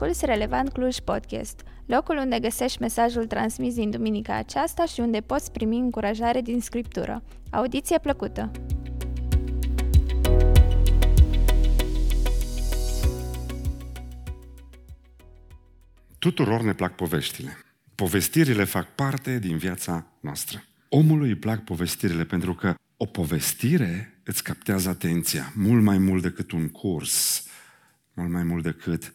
[0.00, 5.52] Asculți Relevant Cluj Podcast, locul unde găsești mesajul transmis din duminica aceasta și unde poți
[5.52, 7.22] primi încurajare din Scriptură.
[7.50, 8.50] Audiție plăcută!
[16.18, 17.56] Tuturor ne plac poveștile.
[17.94, 20.62] Povestirile fac parte din viața noastră.
[20.88, 26.50] Omului îi plac povestirile pentru că o povestire îți captează atenția mult mai mult decât
[26.50, 27.46] un curs,
[28.14, 29.12] mult mai mult decât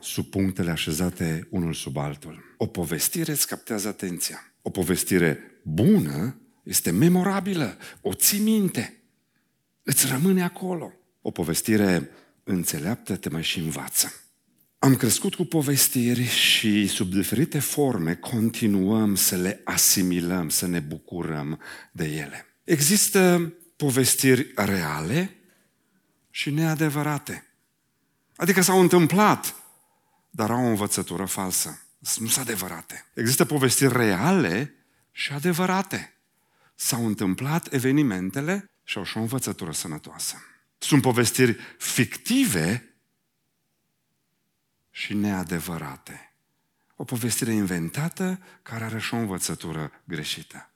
[0.00, 2.54] sub punctele așezate unul sub altul.
[2.56, 4.52] O povestire îți captează atenția.
[4.62, 9.02] O povestire bună este memorabilă, o ții minte,
[9.82, 10.92] îți rămâne acolo.
[11.22, 12.10] O povestire
[12.44, 14.12] înțeleaptă te mai și învață.
[14.78, 21.60] Am crescut cu povestiri și sub diferite forme continuăm să le asimilăm, să ne bucurăm
[21.92, 22.46] de ele.
[22.64, 25.34] Există povestiri reale
[26.30, 27.44] și neadevărate.
[28.36, 29.54] Adică s-au întâmplat,
[30.30, 31.82] dar au o învățătură falsă.
[31.98, 33.06] Nu sunt adevărate.
[33.14, 34.74] Există povestiri reale
[35.12, 36.14] și adevărate.
[36.74, 40.36] S-au întâmplat evenimentele și au și o învățătură sănătoasă.
[40.78, 42.94] Sunt povestiri fictive
[44.90, 46.34] și neadevărate.
[46.96, 50.70] O povestire inventată care are și o învățătură greșită.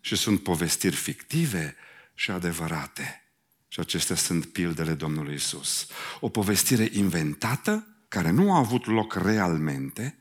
[0.00, 1.76] Și sunt povestiri fictive
[2.14, 3.20] și adevărate.
[3.68, 5.86] Și acestea sunt pildele Domnului Isus.
[6.20, 10.16] O povestire inventată, care nu a avut loc realmente,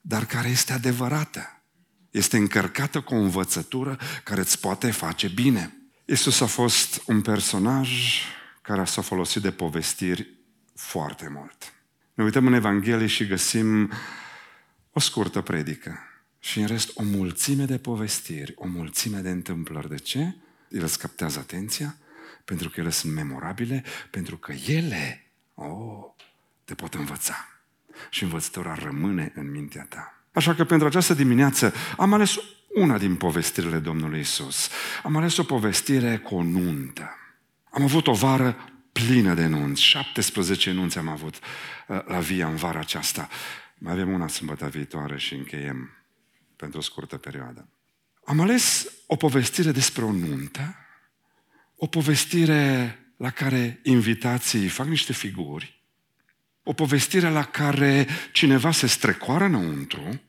[0.00, 1.62] dar care este adevărată.
[2.10, 5.76] Este încărcată cu o învățătură care îți poate face bine.
[6.04, 8.20] Isus a fost un personaj
[8.62, 10.28] care s-a folosit de povestiri
[10.74, 11.72] foarte mult.
[12.14, 13.92] Ne uităm în Evanghelie și găsim
[14.92, 15.98] o scurtă predică
[16.38, 19.88] și în rest o mulțime de povestiri, o mulțime de întâmplări.
[19.88, 20.34] De ce?
[20.68, 21.96] El îți captează atenția,
[22.44, 26.11] pentru că ele sunt memorabile, pentru că ele, oh,
[26.64, 27.48] te pot învăța.
[28.10, 30.22] Și învățătura rămâne în mintea ta.
[30.32, 32.36] Așa că pentru această dimineață am ales
[32.74, 34.70] una din povestirile Domnului Isus.
[35.02, 37.16] Am ales o povestire cu o nuntă.
[37.70, 38.56] Am avut o vară
[38.92, 39.82] plină de nunți.
[39.82, 43.28] 17 nunți am avut uh, la via în vara aceasta.
[43.78, 45.90] Mai avem una sâmbătă viitoare și încheiem
[46.56, 47.68] pentru o scurtă perioadă.
[48.24, 50.76] Am ales o povestire despre o nuntă,
[51.76, 55.81] o povestire la care invitații fac niște figuri,
[56.62, 60.22] o povestire la care cineva se strecoară înăuntru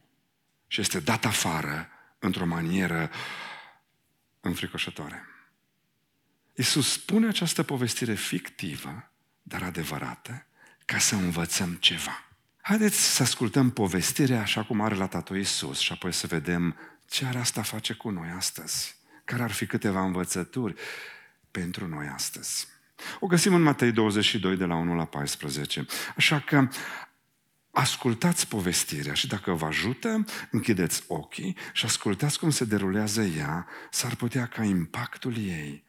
[0.68, 1.90] și este dat afară
[2.20, 3.12] într-o manieră
[4.40, 5.26] înfricoșătoare.
[6.56, 9.12] Iisus spune această povestire fictivă,
[9.42, 10.46] dar adevărată,
[10.86, 12.28] ca să învățăm ceva.
[12.62, 16.76] Haideți să ascultăm povestirea așa cum a relatat-o Iisus și apoi să vedem
[17.10, 18.96] ce are asta face cu noi astăzi.
[19.26, 20.74] Care ar fi câteva învățături
[21.52, 22.68] pentru noi astăzi.
[23.19, 25.86] O găsim în Matei 22, de la 1 la 14.
[26.16, 26.68] Așa că
[27.72, 34.16] ascultați povestirea și dacă vă ajută, închideți ochii și ascultați cum se derulează ea, s-ar
[34.16, 35.84] putea ca impactul ei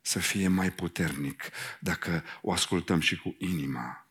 [0.00, 1.42] să fie mai puternic
[1.80, 4.06] dacă o ascultăm și cu inima.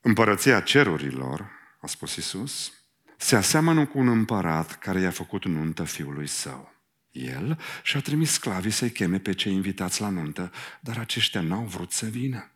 [0.00, 2.72] Împărăția cerurilor, a spus Isus,
[3.16, 6.77] se aseamănă cu un împărat care i-a făcut nuntă fiului său.
[7.18, 11.92] El și-a trimis sclavii să-i cheme pe cei invitați la nuntă, dar aceștia n-au vrut
[11.92, 12.50] să vină.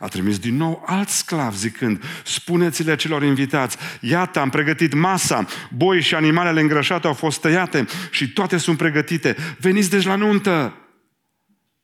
[0.00, 6.00] A trimis din nou alți sclav zicând, spuneți-le celor invitați, iată, am pregătit masa, boi
[6.00, 10.76] și animalele îngrășate au fost tăiate și toate sunt pregătite, veniți deci la nuntă.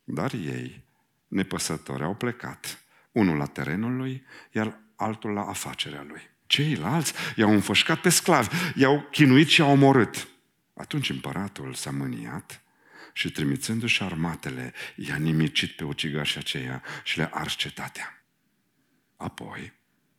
[0.05, 0.85] Dar ei,
[1.29, 6.21] nepăsători, au plecat, unul la terenul lui, iar altul la afacerea lui.
[6.47, 10.29] Ceilalți i-au înfășcat pe sclavi, i-au chinuit și i-au omorât.
[10.75, 12.63] Atunci împăratul s-a mâniat
[13.13, 18.25] și trimițându-și armatele, i-a nimicit pe ucigașii aceia și le-a ars cetatea.
[19.17, 19.73] Apoi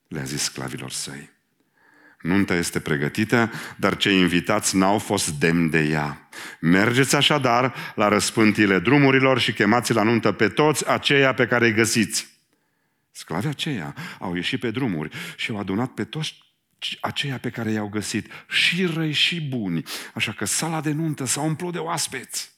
[0.08, 1.34] le-a zis sclavilor săi,
[2.26, 6.30] Nunta este pregătită, dar cei invitați n-au fost demni de ea.
[6.60, 11.74] Mergeți așadar la răspântile drumurilor și chemați la nuntă pe toți aceia pe care îi
[11.74, 12.28] găsiți.
[13.12, 16.45] Sclavii aceia au ieșit pe drumuri și au adunat pe toți
[17.02, 19.84] aceia pe care i-au găsit, și răi și buni,
[20.14, 22.54] așa că sala de nuntă s-a umplut de oaspeți.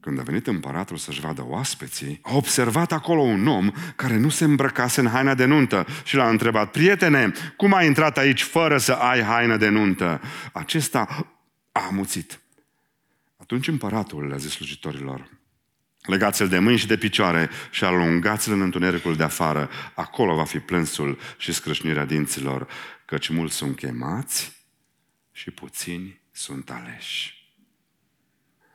[0.00, 4.44] Când a venit împăratul să-și vadă oaspeții, a observat acolo un om care nu se
[4.44, 8.92] îmbrăcase în haina de nuntă și l-a întrebat, prietene, cum ai intrat aici fără să
[8.92, 10.20] ai haină de nuntă?
[10.52, 11.26] Acesta
[11.72, 12.40] a amuțit.
[13.36, 15.37] Atunci împăratul le-a zis slujitorilor,
[16.08, 19.70] Legați-l de mâini și de picioare și alungați-l în întunericul de afară.
[19.94, 22.68] Acolo va fi plânsul și scrâșnirea dinților,
[23.04, 24.52] căci mulți sunt chemați
[25.32, 27.50] și puțini sunt aleși.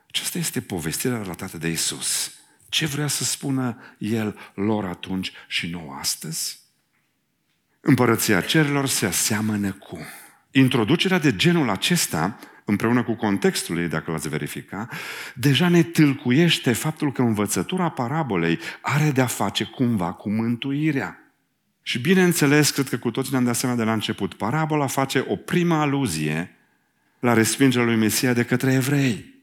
[0.08, 2.34] Aceasta este povestirea relatată de Isus.
[2.68, 6.60] Ce vrea să spună El lor atunci și nou astăzi?
[7.80, 9.98] Împărăția cerilor se aseamănă cu.
[10.50, 14.88] Introducerea de genul acesta, împreună cu contextul ei, dacă l-ați verifica,
[15.34, 21.18] deja ne tâlcuiește faptul că învățătura parabolei are de-a face cumva cu mântuirea.
[21.82, 25.36] Și bineînțeles, cred că cu toți ne-am dat seama de la început, parabola face o
[25.36, 26.56] primă aluzie
[27.18, 29.34] la respingerea lui Mesia de către evrei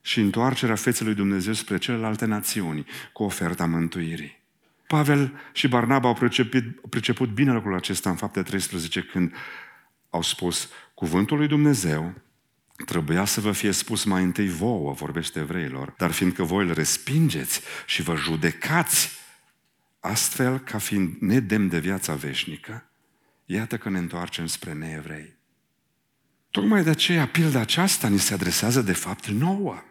[0.00, 4.38] și întoarcerea feței lui Dumnezeu spre celelalte națiuni cu oferta mântuirii.
[4.86, 9.34] Pavel și Barnaba au priceput, priceput bine lucrul acesta în fapte 13 când
[10.10, 12.14] au spus cuvântul lui Dumnezeu
[12.84, 17.60] trebuia să vă fie spus mai întâi vouă, vorbește evreilor, dar fiindcă voi îl respingeți
[17.86, 19.10] și vă judecați
[20.00, 22.90] astfel ca fiind nedemn de viața veșnică,
[23.44, 25.38] iată că ne întoarcem spre neevrei.
[26.50, 29.82] Tocmai de aceea, pilda aceasta ni se adresează de fapt nouă.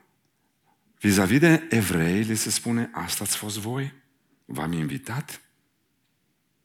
[1.00, 3.94] Vis-a-vis de evrei, li se spune, asta ați fost voi?
[4.45, 5.42] V-am invitat?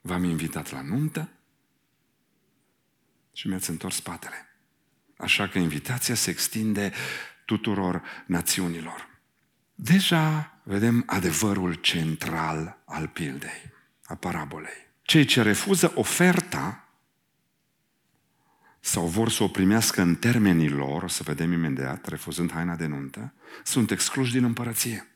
[0.01, 1.29] V-am invitat la nuntă?
[3.33, 4.54] Și mi-ați întors spatele.
[5.17, 6.93] Așa că invitația se extinde
[7.45, 9.09] tuturor națiunilor.
[9.75, 13.73] Deja vedem adevărul central al pildei,
[14.05, 14.93] a parabolei.
[15.03, 16.89] Cei ce refuză oferta
[18.81, 22.87] sau vor să o primească în termenii lor, o să vedem imediat, refuzând haina de
[22.87, 23.35] nuntă,
[23.65, 25.09] sunt excluși din împărăție.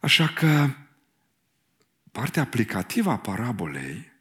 [0.00, 0.70] Așa că
[2.12, 4.12] partea aplicativă a parabolei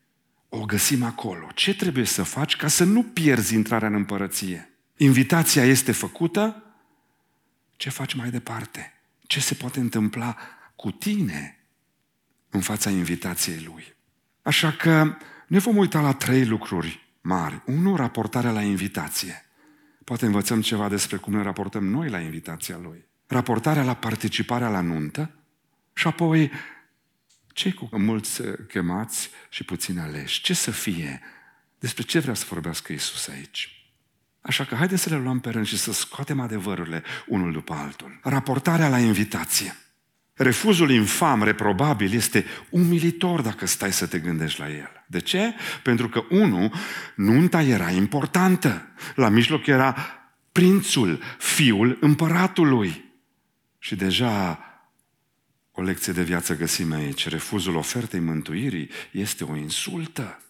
[0.56, 1.48] o găsim acolo.
[1.54, 4.70] Ce trebuie să faci ca să nu pierzi intrarea în împărăție?
[4.98, 6.64] Invitația este făcută,
[7.76, 8.94] ce faci mai departe?
[9.28, 10.38] Ce se poate întâmpla
[10.76, 11.60] cu tine
[12.50, 13.96] în fața invitației lui?
[14.42, 15.18] Așa că
[15.48, 17.62] ne vom uita la trei lucruri mari.
[17.66, 19.46] Unu, raportarea la invitație.
[20.04, 23.06] Poate învățăm ceva despre cum ne raportăm noi la invitația lui.
[23.28, 25.32] Raportarea la participarea la nuntă
[25.94, 26.52] și apoi
[27.54, 30.42] cei cu mulți chemați și puțini aleși.
[30.42, 31.22] Ce să fie?
[31.80, 33.88] Despre ce vrea să vorbească Isus aici?
[34.42, 38.20] Așa că haideți să le luăm pe rând și să scoatem adevărurile unul după altul.
[38.24, 39.76] Raportarea la invitație.
[40.34, 45.06] Refuzul infam, reprobabil, este umilitor dacă stai să te gândești la el.
[45.08, 45.54] De ce?
[45.84, 46.74] Pentru că, unu,
[47.16, 48.88] nunta era importantă.
[49.16, 49.96] La mijloc era
[50.52, 53.04] prințul, fiul împăratului.
[53.80, 54.60] Și deja
[55.76, 57.28] o lecție de viață găsim aici.
[57.28, 60.42] Refuzul ofertei mântuirii este o insultă.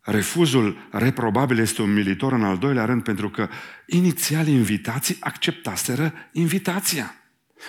[0.00, 3.48] Refuzul reprobabil este umilitor în al doilea rând pentru că
[3.86, 7.14] inițial invitații acceptaseră invitația.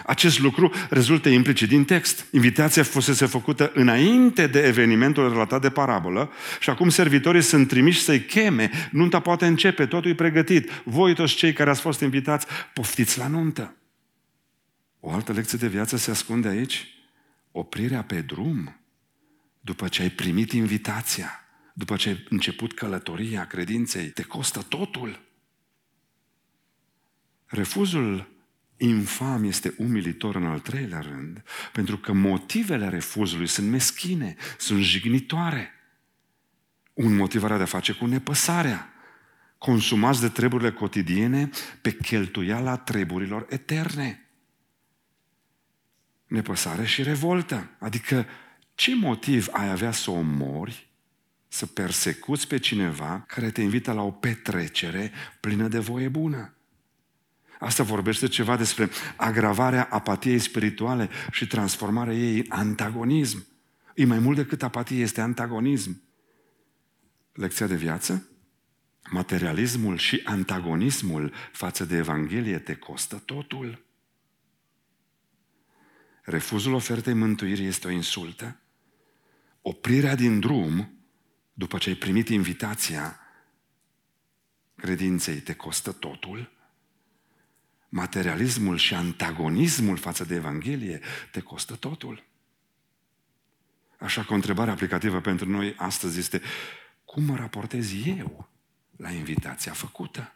[0.06, 2.26] Acest lucru rezultă implicit din text.
[2.32, 8.26] Invitația fusese făcută înainte de evenimentul relatat de parabolă și acum servitorii sunt trimiși să-i
[8.26, 8.70] cheme.
[8.92, 10.72] Nunta poate începe, totul e pregătit.
[10.84, 13.76] Voi toți cei care ați fost invitați, poftiți la nuntă.
[15.00, 16.88] O altă lecție de viață se ascunde aici.
[17.52, 18.80] Oprirea pe drum
[19.68, 25.22] după ce ai primit invitația, după ce ai început călătoria credinței, te costă totul.
[27.46, 28.36] Refuzul
[28.78, 35.72] infam este umilitor în al treilea rând, pentru că motivele refuzului sunt meschine, sunt jignitoare.
[36.94, 38.94] Un motiv are de-a face cu nepăsarea.
[39.58, 41.50] Consumați de treburile cotidiene
[41.82, 44.27] pe cheltuiala treburilor eterne.
[46.28, 47.70] Nepăsare și revoltă.
[47.80, 48.26] Adică,
[48.76, 50.90] ce motiv ai avea să omori,
[51.48, 56.52] să persecuți pe cineva care te invită la o petrecere plină de voie bună?
[57.60, 63.46] Asta vorbește ceva despre agravarea apatiei spirituale și transformarea ei în antagonism.
[63.96, 66.02] E mai mult decât apatie, este antagonism.
[67.34, 68.28] Lecția de viață?
[69.10, 73.86] Materialismul și antagonismul față de Evanghelie te costă totul.
[76.30, 78.60] Refuzul ofertei mântuirii este o insultă.
[79.62, 80.98] Oprirea din drum,
[81.54, 83.20] după ce ai primit invitația
[84.76, 86.58] credinței, te costă totul
[87.90, 91.00] materialismul și antagonismul față de Evanghelie
[91.32, 92.24] te costă totul.
[94.00, 96.42] Așa că o întrebare aplicativă pentru noi astăzi este
[97.06, 98.50] cum mă raportez eu
[98.96, 100.34] la invitația făcută?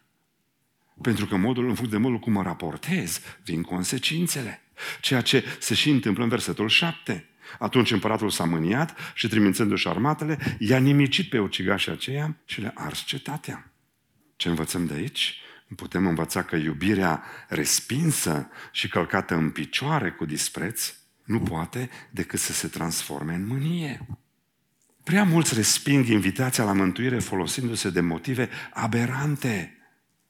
[1.01, 4.61] Pentru că modul, în funcție de modul cum mă raportez, vin consecințele.
[5.01, 7.25] Ceea ce se și întâmplă în versetul 7.
[7.59, 13.03] Atunci împăratul s-a mâniat și trimițându-și armatele, i-a nimicit pe ucigașii aceia și le-a ars
[13.05, 13.71] cetatea.
[14.35, 15.41] Ce învățăm de aici?
[15.75, 22.53] putem învăța că iubirea respinsă și călcată în picioare cu dispreț nu poate decât să
[22.53, 24.05] se transforme în mânie.
[25.03, 29.77] Prea mulți resping invitația la mântuire folosindu-se de motive aberante.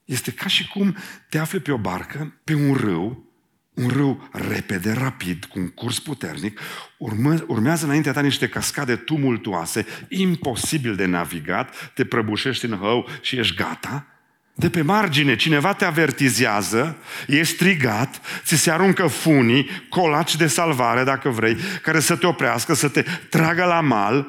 [0.04, 0.96] Este ca și cum
[1.28, 3.31] te afli pe o barcă, pe un râu,
[3.74, 6.60] un râu repede, rapid, cu un curs puternic,
[6.98, 13.36] urmă, urmează înaintea ta niște cascade tumultuoase, imposibil de navigat, te prăbușești în hău și
[13.36, 14.06] ești gata.
[14.54, 21.04] De pe margine, cineva te avertizează, e strigat, ți se aruncă funii, colaci de salvare,
[21.04, 24.26] dacă vrei, care să te oprească, să te tragă la mal,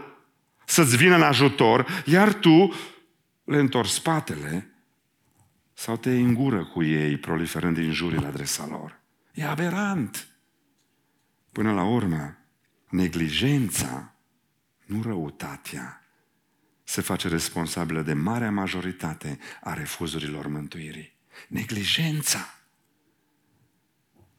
[0.65, 2.73] să-ți vină în ajutor, iar tu
[3.43, 4.67] le întorci spatele
[5.73, 9.02] sau te îngură cu ei, proliferând injurii la adresa lor.
[9.33, 10.27] E aberant.
[11.51, 12.37] Până la urmă,
[12.89, 14.13] neglijența,
[14.85, 16.01] nu răutatea,
[16.83, 21.17] se face responsabilă de marea majoritate a refuzurilor mântuirii.
[21.47, 22.59] Neglijența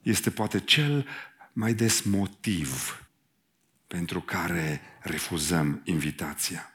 [0.03, 1.07] este poate cel
[1.53, 2.99] mai des motiv
[3.87, 6.73] pentru care refuzăm invitația.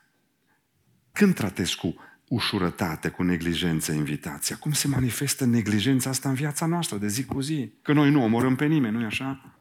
[1.11, 1.95] Când tratezi cu
[2.29, 4.55] ușurătate, cu neglijență invitația?
[4.55, 7.73] Cum se manifestă neglijența asta în viața noastră de zi cu zi?
[7.81, 9.53] Că noi nu omorâm pe nimeni, nu-i așa?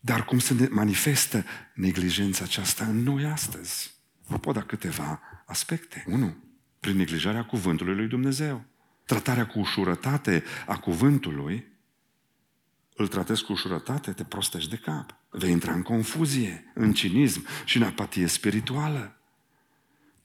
[0.00, 3.94] Dar cum se manifestă neglijența aceasta în noi astăzi?
[4.26, 6.04] Vă pot da câteva aspecte.
[6.08, 6.36] Unu,
[6.80, 8.64] prin neglijarea cuvântului lui Dumnezeu.
[9.04, 11.66] Tratarea cu ușurătate a cuvântului,
[12.96, 15.14] îl tratezi cu ușurătate, te prostești de cap.
[15.30, 19.15] Vei intra în confuzie, în cinism și în apatie spirituală.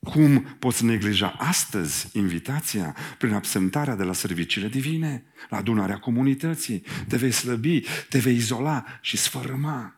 [0.04, 6.84] Cum poți neglija astăzi invitația prin absentarea de la serviciile divine, la adunarea comunității?
[7.08, 9.96] Te vei slăbi, te vei izola și sfărâma.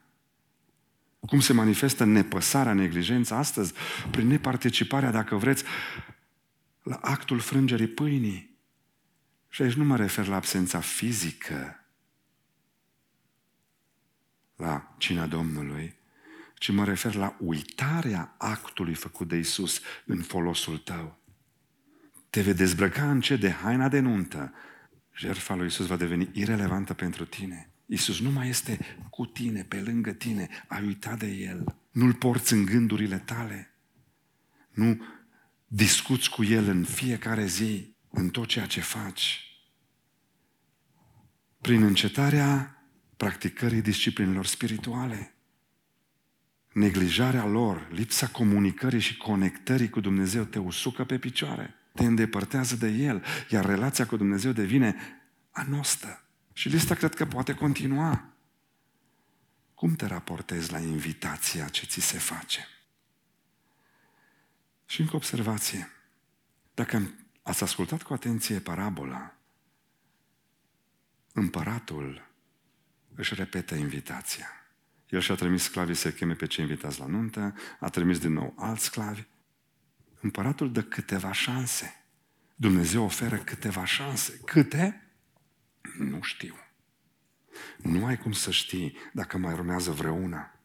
[1.20, 3.74] Cum se manifestă nepăsarea, neglijența astăzi?
[4.12, 5.64] Prin neparticiparea, dacă vreți,
[6.82, 8.58] la actul frângerii pâinii.
[9.50, 11.86] Și aici nu mă refer la absența fizică,
[14.56, 15.96] la cina Domnului,
[16.64, 21.20] ci mă refer la uitarea actului făcut de Isus în folosul tău.
[22.30, 24.54] Te vei dezbrăca încet de haina de nuntă.
[25.16, 27.70] Jertfa lui Isus va deveni irelevantă pentru tine.
[27.86, 28.80] Isus nu mai este
[29.10, 31.76] cu tine, pe lângă tine, ai uitat de El.
[31.92, 33.74] Nu-L porți în gândurile tale.
[34.72, 35.02] Nu
[35.68, 39.40] discuți cu El în fiecare zi, în tot ceea ce faci.
[41.62, 42.84] Prin încetarea
[43.18, 45.33] practicării disciplinelor spirituale
[46.74, 52.88] neglijarea lor, lipsa comunicării și conectării cu Dumnezeu te usucă pe picioare, te îndepărtează de
[52.88, 54.96] El, iar relația cu Dumnezeu devine
[55.52, 56.24] anostă.
[56.54, 58.28] Și lista cred că poate continua.
[59.74, 62.68] Cum te raportezi la invitația ce ți se face?
[64.86, 65.92] Și încă observație.
[66.74, 69.36] Dacă ați ascultat cu atenție parabola,
[71.34, 72.30] împăratul
[73.16, 74.63] își repetă invitația.
[75.14, 78.54] El și-a trimis sclavii să cheme pe cei invitați la nuntă, a trimis din nou
[78.58, 79.24] alți sclavi.
[80.20, 82.04] Împăratul dă câteva șanse.
[82.56, 84.40] Dumnezeu oferă câteva șanse.
[84.46, 85.12] Câte?
[85.98, 86.56] Nu știu.
[87.78, 90.60] Nu ai cum să știi dacă mai urmează vreuna.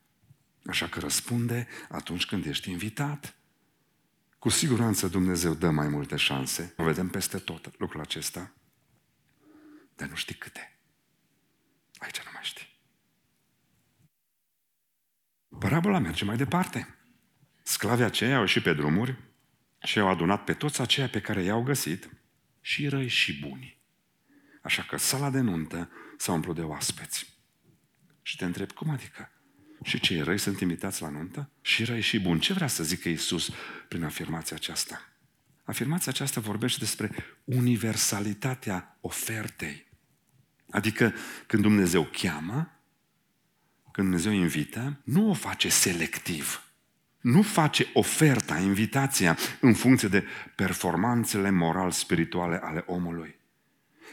[0.67, 3.37] Așa că răspunde atunci când ești invitat.
[4.39, 6.75] Cu siguranță Dumnezeu dă mai multe șanse.
[6.77, 8.53] O vedem peste tot lucrul acesta.
[9.97, 10.79] Dar nu știi câte.
[11.99, 12.68] Aici nu mai știi.
[15.59, 16.95] Parabola merge mai departe.
[17.63, 19.17] Sclavii aceia au ieșit pe drumuri
[19.83, 22.11] și au adunat pe toți aceia pe care i-au găsit,
[22.61, 23.79] și răi și buni.
[24.63, 27.37] Așa că sala de nuntă s-a umplut de oaspeți.
[28.23, 29.33] Și te întreb, cum adică?
[29.83, 31.51] Și cei răi sunt invitați la nuntă?
[31.61, 32.41] Și răi și buni.
[32.41, 33.51] Ce vrea să zică Iisus
[33.89, 35.03] prin afirmația aceasta?
[35.65, 37.11] Afirmația aceasta vorbește despre
[37.45, 39.87] universalitatea ofertei.
[40.71, 41.15] Adică
[41.47, 42.78] când Dumnezeu cheamă,
[43.99, 46.63] când Dumnezeu invită, nu o face selectiv.
[47.21, 50.25] Nu face oferta, invitația, în funcție de
[50.55, 53.35] performanțele moral-spirituale ale omului.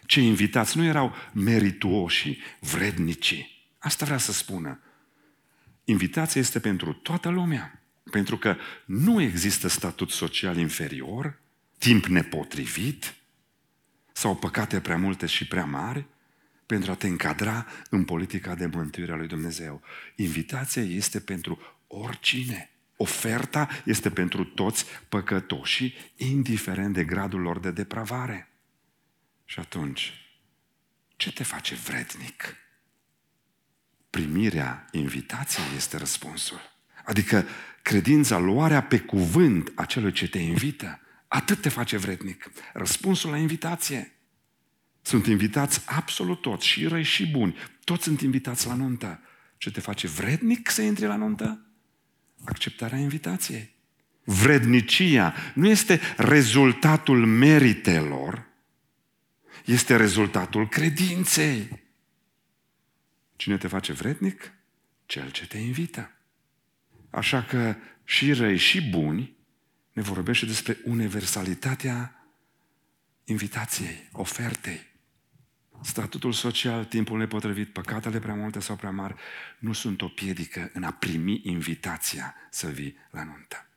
[0.06, 3.66] Cei invitați nu erau merituoși, vrednici.
[3.78, 4.80] Asta vrea să spună.
[5.84, 7.84] Invitația este pentru toată lumea.
[8.12, 11.40] Pentru că nu există statut social inferior,
[11.78, 13.16] timp nepotrivit
[14.12, 16.06] sau păcate prea multe și prea mari,
[16.66, 19.82] pentru a te încadra în politica de mântuire a lui Dumnezeu.
[20.16, 22.70] Invitația este pentru oricine.
[22.98, 28.50] Oferta este pentru toți păcătoșii, indiferent de gradul lor de depravare.
[29.46, 30.14] Și atunci,
[31.16, 32.56] ce te face vrednic?
[34.10, 36.60] Primirea invitației este răspunsul.
[37.06, 37.46] Adică
[37.82, 42.52] credința, luarea pe cuvânt a celui ce te invită, atât te face vrednic.
[42.74, 44.15] Răspunsul la invitație.
[45.06, 47.56] Sunt invitați absolut toți, și răi și buni.
[47.84, 49.20] Toți sunt invitați la nuntă.
[49.58, 51.66] Ce te face vrednic să intri la nuntă?
[52.44, 53.76] Acceptarea invitației.
[54.24, 58.48] Vrednicia nu este rezultatul meritelor,
[59.66, 61.84] este rezultatul credinței.
[63.36, 64.52] Cine te face vrednic?
[65.06, 66.12] Cel ce te invită.
[67.10, 69.36] Așa că și răi și buni
[69.92, 72.28] ne vorbește despre universalitatea
[73.24, 74.94] invitației, ofertei.
[75.82, 79.16] Statutul social, timpul nepotrivit, păcatele prea multe sau prea mari
[79.60, 83.68] nu sunt o piedică în a primi invitația să vii la nuntă.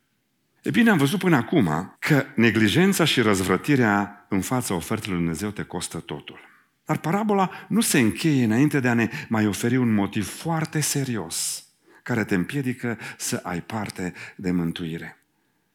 [0.63, 5.51] E bine, am văzut până acum că neglijența și răzvrătirea în fața ofertelor lui Dumnezeu
[5.51, 6.39] te costă totul.
[6.85, 11.67] Dar parabola nu se încheie înainte de a ne mai oferi un motiv foarte serios
[12.03, 15.19] care te împiedică să ai parte de mântuire.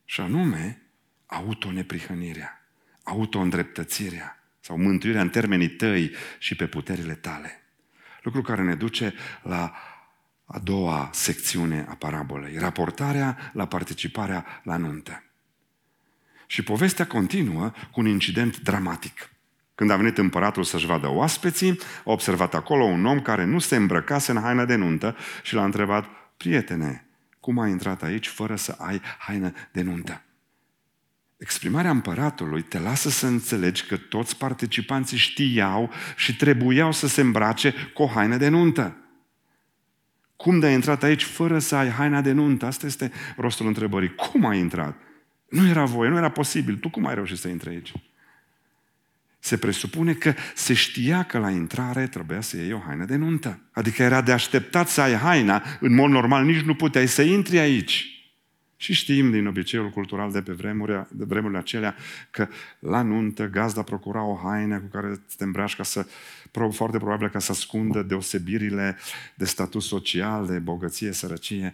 [0.05, 0.81] Și anume,
[1.25, 2.61] autoneprihănirea,
[3.03, 7.63] autoîndreptățirea sau mântuirea în termenii tăi și pe puterile tale.
[8.21, 9.73] Lucru care ne duce la
[10.45, 15.23] a doua secțiune a parabolei, raportarea la participarea la nuntă.
[16.47, 19.29] Și povestea continuă cu un incident dramatic.
[19.75, 23.75] Când a venit împăratul să-și vadă oaspeții, a observat acolo un om care nu se
[23.75, 26.05] îmbrăcase în haină de nuntă și l-a întrebat,
[26.37, 27.07] prietene,
[27.39, 30.23] cum ai intrat aici fără să ai haină de nuntă?
[31.43, 37.73] Exprimarea împăratului te lasă să înțelegi că toți participanții știau și trebuiau să se îmbrace
[37.93, 38.97] cu o haină de nuntă.
[40.35, 42.65] Cum de ai intrat aici fără să ai haina de nuntă?
[42.65, 44.15] Asta este rostul întrebării.
[44.15, 44.97] Cum ai intrat?
[45.49, 46.75] Nu era voie, nu era posibil.
[46.75, 47.91] Tu cum ai reușit să intri aici?
[49.39, 53.59] Se presupune că se știa că la intrare trebuia să iei o haină de nuntă.
[53.71, 55.63] Adică era de așteptat să ai haina.
[55.79, 58.07] În mod normal nici nu puteai să intri aici.
[58.83, 61.95] Și știm din obiceiul cultural de pe vremuri, de vremurile acelea
[62.31, 62.47] că
[62.79, 66.07] la nuntă gazda procura o haină cu care te îmbraci ca să,
[66.71, 68.97] foarte probabil ca să ascundă deosebirile
[69.35, 71.73] de statut social, de bogăție, sărăcie.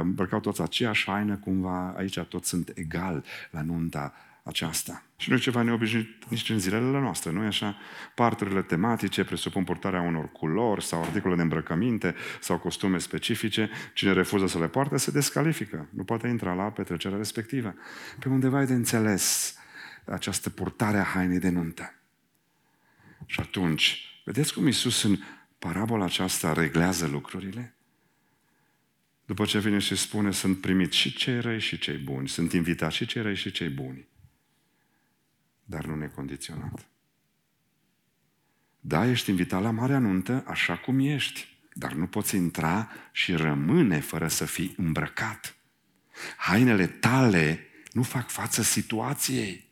[0.00, 5.04] Îmbrăcau toți aceeași haină, cumva aici toți sunt egali la nunta aceasta.
[5.16, 7.76] Și nu e ceva neobișnuit nici în zilele noastre, nu e așa?
[8.14, 13.70] Parturile tematice presupun purtarea unor culori sau articole de îmbrăcăminte sau costume specifice.
[13.94, 15.88] Cine refuză să le poarte se descalifică.
[15.90, 17.74] Nu poate intra la petrecerea respectivă.
[18.18, 19.54] Pe undeva e de înțeles
[20.04, 21.94] această purtare a hainei de nuntă.
[23.26, 25.18] Și atunci, vedeți cum Isus în
[25.58, 27.74] parabola aceasta reglează lucrurile?
[29.24, 32.96] După ce vine și spune, sunt primiți și cei răi și cei buni, sunt invitați
[32.96, 34.08] și cei răi și cei buni
[35.70, 36.88] dar nu necondiționat.
[38.80, 44.00] Da, ești invitat la Marea Nuntă așa cum ești, dar nu poți intra și rămâne
[44.00, 45.54] fără să fii îmbrăcat.
[46.36, 49.68] Hainele tale nu fac față situației.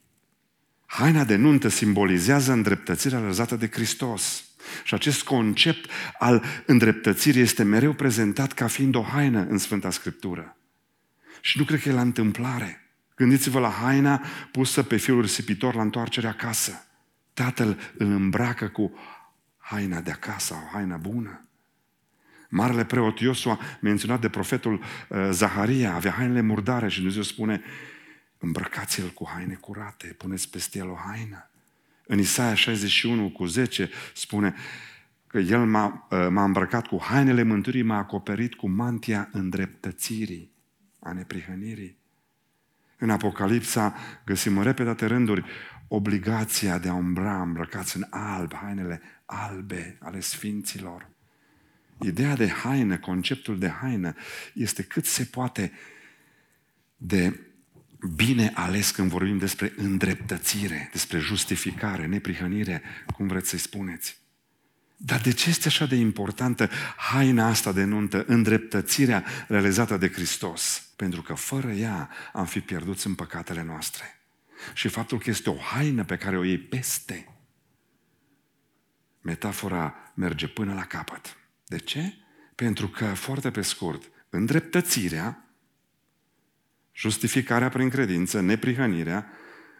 [0.86, 4.44] Haina de nuntă simbolizează îndreptățirea lăsată de Hristos.
[4.84, 10.56] Și acest concept al îndreptățirii este mereu prezentat ca fiind o haină în Sfânta Scriptură.
[11.40, 12.87] Și nu cred că e la întâmplare.
[13.18, 16.86] Gândiți-vă la haina pusă pe fiul risipitor la întoarcerea acasă.
[17.32, 18.92] Tatăl îl îmbracă cu
[19.56, 21.48] haina de acasă, o haina bună.
[22.48, 24.74] Marele preot Iosua, menționat de profetul
[25.08, 27.62] uh, Zaharia, avea hainele murdare și Dumnezeu spune
[28.38, 31.50] îmbrăcați-l cu haine curate, puneți peste el o haină.
[32.06, 34.54] În Isaia 61 cu 10 spune
[35.26, 40.52] că el m-a, uh, m-a îmbrăcat cu hainele mântuirii, m-a acoperit cu mantia îndreptățirii,
[41.00, 41.97] a neprihănirii.
[42.98, 45.44] În Apocalipsa găsim în repetate rânduri
[45.88, 51.08] obligația de a umbra îmbrăcați în alb, hainele albe ale sfinților.
[52.00, 54.14] Ideea de haină, conceptul de haină,
[54.54, 55.72] este cât se poate
[56.96, 57.40] de
[58.16, 62.82] bine ales când vorbim despre îndreptățire, despre justificare, neprihănire,
[63.14, 64.18] cum vreți să-i spuneți.
[64.96, 70.87] Dar de ce este așa de importantă haina asta de nuntă, îndreptățirea realizată de Hristos?
[70.98, 74.20] Pentru că fără ea am fi pierduți în păcatele noastre.
[74.74, 77.28] Și faptul că este o haină pe care o iei peste,
[79.20, 81.36] metafora merge până la capăt.
[81.66, 82.14] De ce?
[82.54, 85.48] Pentru că, foarte pe scurt, îndreptățirea,
[86.92, 89.26] justificarea prin credință, neprihănirea,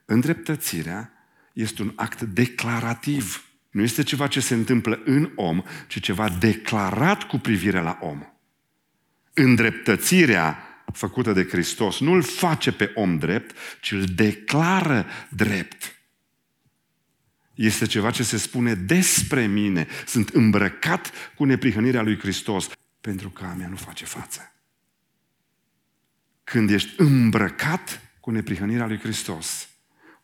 [0.05, 1.13] îndreptățirea
[1.53, 7.23] este un act declarativ nu este ceva ce se întâmplă în om, ci ceva declarat
[7.23, 8.23] cu privire la om.
[9.35, 15.97] Îndreptățirea făcută de Hristos nu îl face pe om drept, ci îl declară drept.
[17.55, 19.87] Este ceva ce se spune despre mine.
[20.07, 22.69] Sunt îmbrăcat cu neprihănirea lui Hristos,
[23.01, 24.53] pentru că a mea nu face față.
[26.45, 29.69] Când ești îmbrăcat cu neprihănirea lui Hristos,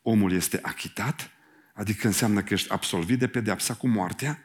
[0.01, 1.29] omul este achitat
[1.75, 4.39] adică înseamnă că ești absolvit de pedeapsa cu moartea,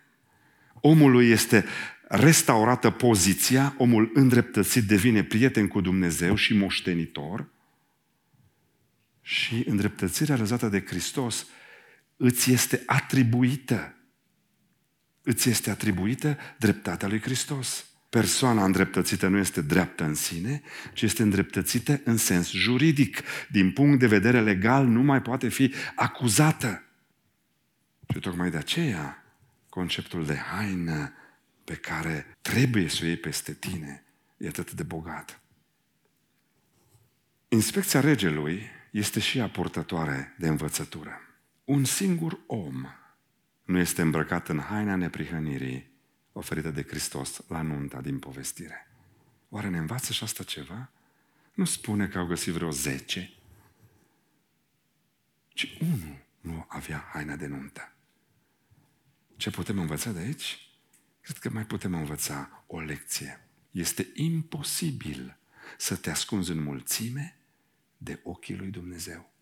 [0.75, 1.65] omului este
[2.13, 7.47] restaurată poziția, omul îndreptățit devine prieten cu Dumnezeu și moștenitor
[9.23, 11.47] și îndreptățirea răzată de Hristos
[12.17, 13.95] îți este atribuită.
[15.23, 17.85] îți este atribuită dreptatea lui Hristos.
[18.09, 23.23] Persoana îndreptățită nu este dreaptă în sine, ci este îndreptățită în sens juridic.
[23.49, 26.83] Din punct de vedere legal nu mai poate fi acuzată.
[28.13, 29.25] Și tocmai de aceea
[29.69, 31.15] conceptul de haină
[31.71, 34.05] pe care trebuie să o iei peste tine
[34.37, 35.41] e atât de bogat.
[37.49, 41.21] Inspecția regelui este și ea purtătoare de învățătură.
[41.65, 42.87] Un singur om
[43.65, 45.91] nu este îmbrăcat în haina neprihănirii
[46.33, 48.87] oferită de Hristos la nunta din povestire.
[49.49, 50.91] Oare ne învață și asta ceva?
[51.55, 53.33] Nu spune că au găsit vreo zece,
[55.49, 57.93] ci unul nu avea haina de nuntă.
[59.37, 60.70] Ce putem învăța de aici?
[61.31, 63.41] Cred că mai putem învăța o lecție.
[63.71, 65.37] Este imposibil
[65.79, 67.37] să te ascunzi în mulțime
[67.97, 69.33] de ochii lui Dumnezeu.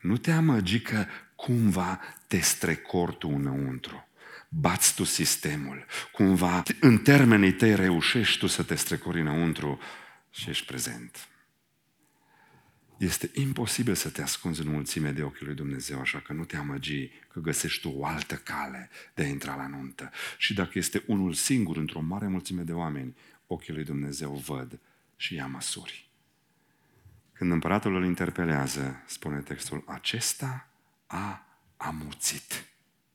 [0.00, 4.08] Nu te amăgi că cumva te strecori tu înăuntru.
[4.48, 5.86] Bați tu sistemul.
[6.12, 9.78] Cumva, în termenii tăi, reușești tu să te strecori înăuntru
[10.30, 11.28] și ești prezent.
[13.00, 16.56] Este imposibil să te ascunzi în mulțime de ochii lui Dumnezeu, așa că nu te
[16.56, 20.10] amăgi că găsești tu o altă cale de a intra la nuntă.
[20.38, 24.78] Și dacă este unul singur într-o mare mulțime de oameni, ochii lui Dumnezeu văd
[25.16, 26.08] și ia măsuri.
[27.32, 30.68] Când împăratul îl interpelează, spune textul, acesta
[31.06, 32.64] a amuțit.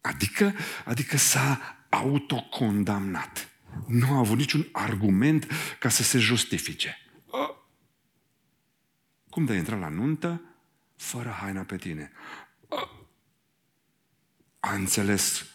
[0.02, 0.54] Adică,
[0.86, 3.50] adică s-a autocondamnat.
[3.88, 5.48] Nu a avut niciun argument
[5.80, 6.98] ca să se justifice.
[9.36, 10.42] Cum de a intrat la nuntă
[10.96, 12.12] fără haina pe tine?
[14.60, 15.46] A înțeles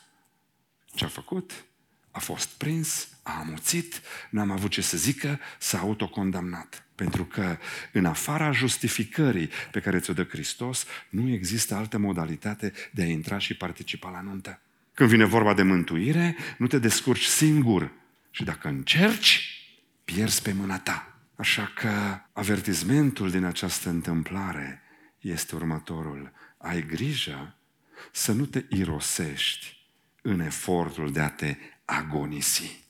[0.95, 1.64] ce a făcut,
[2.11, 6.87] a fost prins, a amuțit, n-am avut ce să zică, s-a autocondamnat.
[6.95, 7.59] Pentru că
[7.93, 13.38] în afara justificării pe care ți-o dă Hristos, nu există altă modalitate de a intra
[13.38, 14.61] și participa la nuntă.
[14.95, 17.93] Când vine vorba de mântuire, nu te descurci singur.
[18.31, 19.64] Și dacă încerci,
[20.05, 21.10] pierzi pe mâna ta.
[21.40, 24.83] Așa că avertizmentul din această întâmplare
[25.18, 26.33] este următorul.
[26.59, 27.57] Ai grijă
[28.12, 29.76] să nu te irosești
[30.22, 32.85] în efortul de a te agonisi.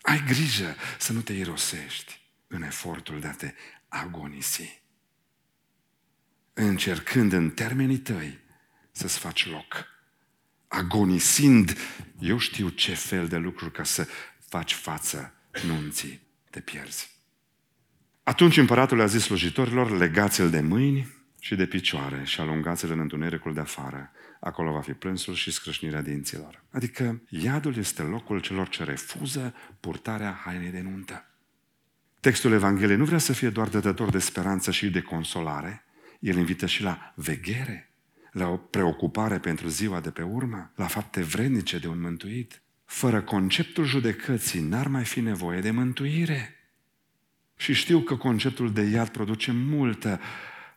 [0.00, 3.54] Ai grijă să nu te irosești în efortul de a te
[3.88, 4.82] agonisi.
[6.52, 8.38] Încercând în termenii tăi
[8.92, 9.86] să-ți faci loc.
[10.68, 11.76] Agonisind,
[12.18, 14.08] eu știu ce fel de lucruri ca să
[14.48, 15.34] faci față
[15.66, 16.23] nunții,
[16.54, 17.20] te pierzi.
[18.22, 23.54] Atunci împăratul a zis slujitorilor, legați-l de mâini și de picioare și alungați-l în întunericul
[23.54, 24.10] de afară.
[24.40, 26.62] Acolo va fi plânsul și scrâșnirea dinților.
[26.70, 31.28] Adică iadul este locul celor ce refuză purtarea hainei de nuntă.
[32.20, 35.84] Textul Evangheliei nu vrea să fie doar dătător de speranță și de consolare,
[36.20, 37.92] el invită și la veghere,
[38.32, 42.62] la o preocupare pentru ziua de pe urmă, la fapte vrednice de un mântuit.
[42.94, 46.54] Fără conceptul judecății n-ar mai fi nevoie de mântuire.
[47.56, 50.20] Și știu că conceptul de iad produce multă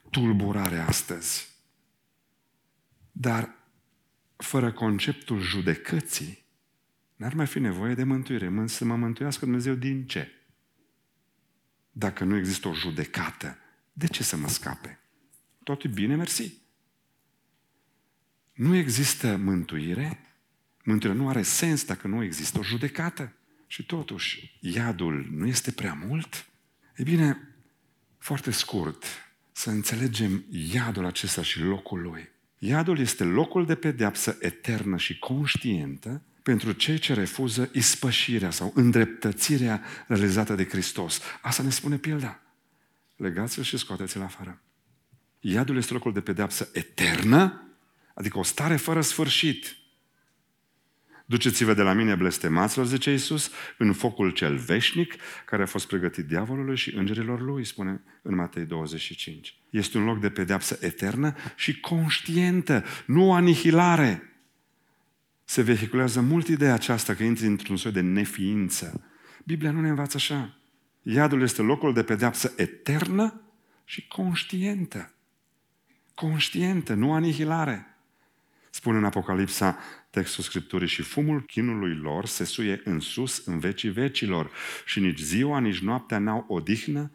[0.10, 1.50] tulburare astăzi.
[3.12, 3.56] Dar
[4.36, 6.46] fără conceptul judecății,
[7.16, 8.68] n-ar mai fi nevoie de mântuire.
[8.68, 10.32] Să mă mântuiască Dumnezeu din ce?
[11.92, 13.58] Dacă nu există o judecată,
[13.94, 15.00] de ce să mă scape?
[15.64, 16.54] Tot e bine, mersi.
[18.54, 20.27] Nu există mântuire,
[20.88, 23.34] mântuirea nu are sens dacă nu există o judecată.
[23.68, 26.46] Și totuși, iadul nu este prea mult?
[26.96, 27.56] E bine,
[28.18, 29.06] foarte scurt,
[29.52, 32.30] să înțelegem iadul acesta și locul lui.
[32.58, 39.84] Iadul este locul de pedeapsă eternă și conștientă pentru cei ce refuză ispășirea sau îndreptățirea
[40.08, 41.22] realizată de Hristos.
[41.42, 42.42] Asta ne spune pilda.
[43.16, 44.62] Legați-l și scoateți-l afară.
[45.40, 47.70] Iadul este locul de pedeapsă eternă,
[48.14, 49.78] adică o stare fără sfârșit.
[51.30, 56.26] Duceți-vă de la mine, blestemaților, zice Iisus, în focul cel veșnic care a fost pregătit
[56.26, 59.58] diavolului și îngerilor lui, spune în Matei 25.
[59.70, 64.34] Este un loc de pedeapsă eternă și conștientă, nu o anihilare.
[65.44, 69.06] Se vehiculează mult ideea aceasta că intri într-un soi de neființă.
[69.44, 70.58] Biblia nu ne învață așa.
[71.02, 73.42] Iadul este locul de pedeapsă eternă
[73.86, 75.14] și conștientă.
[76.14, 77.97] Conștientă, nu anihilare.
[78.78, 79.78] Spune în Apocalipsa
[80.10, 84.52] textul Scripturii și fumul chinului lor se suie în sus în vecii vecilor
[84.86, 87.12] și nici ziua, nici noaptea n-au odihnă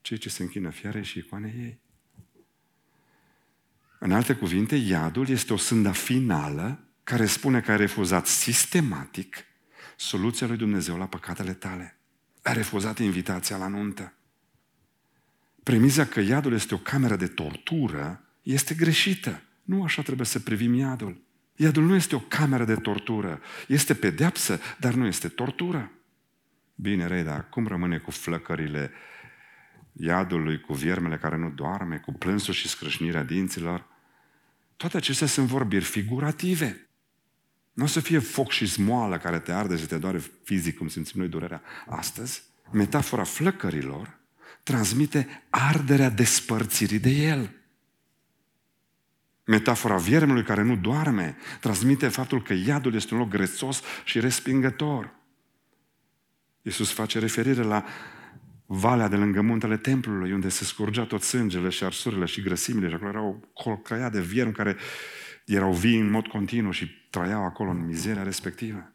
[0.00, 1.80] cei ce se închină fiare și icoane ei.
[3.98, 9.36] În alte cuvinte, iadul este o sânda finală care spune că ai refuzat sistematic
[9.96, 11.98] soluția lui Dumnezeu la păcatele tale.
[12.42, 14.14] Ai refuzat invitația la nuntă.
[15.62, 19.42] Premiza că iadul este o cameră de tortură este greșită.
[19.64, 21.22] Nu așa trebuie să privim iadul.
[21.56, 23.40] Iadul nu este o cameră de tortură.
[23.68, 25.90] Este pedeapsă, dar nu este tortură.
[26.74, 28.90] Bine, rei, dar cum rămâne cu flăcările
[29.92, 33.86] iadului, cu viermele care nu doarme, cu plânsul și scrâșnirea dinților?
[34.76, 36.88] Toate acestea sunt vorbiri figurative.
[37.72, 40.88] Nu o să fie foc și smoală care te arde și te doare fizic, cum
[40.88, 42.42] simțim noi durerea astăzi.
[42.70, 44.18] Metafora flăcărilor
[44.62, 47.50] transmite arderea despărțirii de el.
[49.44, 55.14] Metafora viermelui care nu doarme transmite faptul că iadul este un loc grețos și respingător.
[56.62, 57.84] Iisus face referire la
[58.66, 62.94] valea de lângă muntele templului, unde se scurgea tot sângele și arsurile și grăsimile și
[62.94, 64.76] acolo era o colcăia de vierm care
[65.44, 68.92] erau vii în mod continuu și trăiau acolo în mizeria respectivă.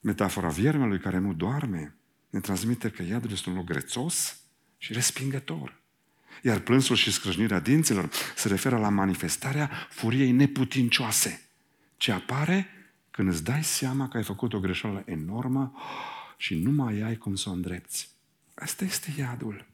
[0.00, 1.96] Metafora viermelui care nu doarme
[2.30, 4.40] ne transmite că iadul este un loc grețos
[4.78, 5.82] și respingător.
[6.42, 11.48] Iar plânsul și scrâșnirea dinților se referă la manifestarea furiei neputincioase,
[11.96, 12.68] ce apare
[13.10, 15.74] când îți dai seama că ai făcut o greșeală enormă
[16.36, 18.10] și nu mai ai cum să o îndrepți.
[18.54, 19.66] Asta este iadul.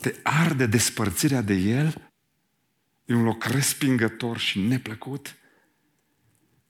[0.00, 2.12] Te arde despărțirea de el,
[3.04, 5.36] e un loc respingător și neplăcut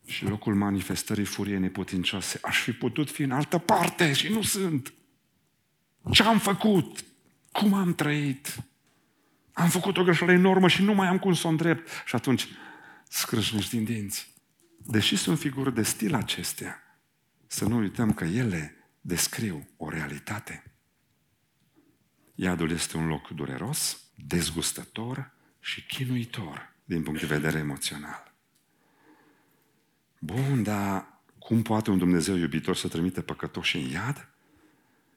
[0.05, 2.39] și locul manifestării furiei neputincioase.
[2.43, 4.93] Aș fi putut fi în altă parte și nu sunt.
[6.13, 7.05] Ce am făcut?
[7.53, 8.63] Cum am trăit?
[9.53, 11.89] Am făcut o greșeală enormă și nu mai am cum să o îndrept.
[12.05, 12.49] Și atunci
[13.09, 14.35] scrâșnești din dinți.
[14.77, 16.83] Deși sunt figuri de stil acestea,
[17.47, 20.63] să nu uităm că ele descriu o realitate.
[22.35, 28.35] Iadul este un loc dureros, dezgustător și chinuitor din punct de vedere emoțional.
[30.19, 34.29] Bun, dar cum poate un Dumnezeu iubitor să trimite păcătoși în iad?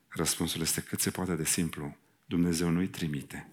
[0.07, 1.97] Răspunsul este cât se poate de simplu.
[2.31, 3.47] Dumnezeu nu-i trimite.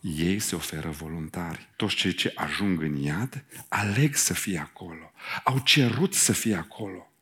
[0.00, 1.68] Ei se oferă voluntari.
[1.76, 5.12] Toți cei ce ajung în iad aleg să fie acolo.
[5.44, 7.12] Au cerut să fie acolo.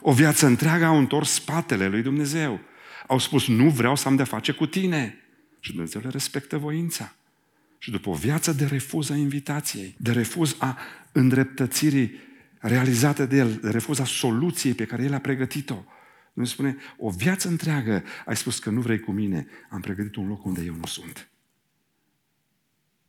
[0.00, 2.60] O viață întreagă au întors spatele lui Dumnezeu.
[3.06, 5.18] Au spus, nu vreau să am de face cu tine.
[5.60, 7.14] Și Dumnezeu le respectă voința.
[7.78, 10.78] Și după o viață de refuz a invitației, de refuz a
[11.12, 12.20] îndreptățirii
[12.58, 15.84] realizate de El, de refuz a soluției pe care El a pregătit-o,
[16.34, 20.28] Dumnezeu spune, o viață întreagă ai spus că nu vrei cu mine, am pregătit un
[20.28, 21.28] loc unde eu nu sunt.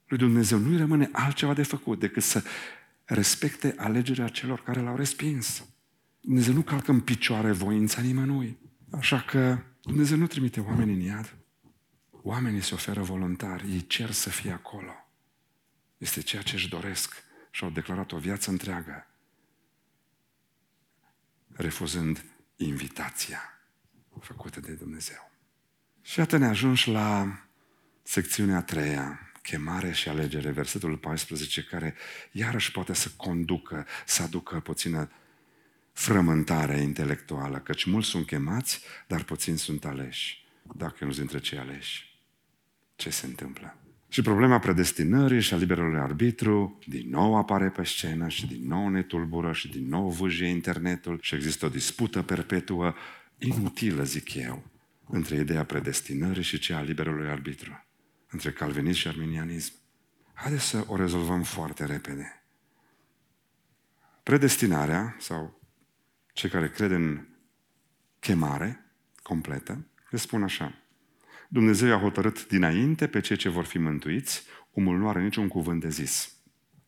[0.07, 2.43] Lui Dumnezeu nu-i rămâne altceva de făcut decât să
[3.05, 5.65] respecte alegerea celor care l-au respins.
[6.21, 8.57] Dumnezeu nu calcă în picioare voința nimănui.
[8.91, 11.35] Așa că Dumnezeu nu trimite oameni în iad.
[12.11, 14.91] Oamenii se oferă voluntari, ei cer să fie acolo.
[15.97, 19.07] Este ceea ce își doresc și au declarat o viață întreagă,
[21.47, 23.55] refuzând invitația
[24.25, 25.31] făcută de Dumnezeu.
[26.01, 27.39] Și iată ne ajungi la
[28.03, 31.95] secțiunea a treia, chemare și alegere, versetul 14, care
[32.31, 35.11] iarăși poate să conducă, să aducă puțină
[35.91, 40.45] frământare intelectuală, căci mulți sunt chemați, dar puțini sunt aleși.
[40.75, 42.19] Dacă nu dintre cei aleși,
[42.95, 43.84] ce se întâmplă?
[44.07, 48.89] Și problema predestinării și a liberului arbitru din nou apare pe scenă și din nou
[48.89, 52.93] ne tulbură și din nou vâjie internetul și există o dispută perpetuă,
[53.37, 54.63] inutilă, zic eu,
[55.07, 57.85] între ideea predestinării și cea a liberului arbitru,
[58.29, 59.73] între calvinism și arminianism.
[60.33, 62.43] Haideți să o rezolvăm foarte repede.
[64.23, 65.61] Predestinarea, sau
[66.33, 67.27] cei care cred în
[68.19, 68.85] chemare
[69.23, 70.84] completă, le spun așa.
[71.49, 75.81] Dumnezeu a hotărât dinainte pe cei ce vor fi mântuiți, omul nu are niciun cuvânt
[75.81, 76.33] de zis.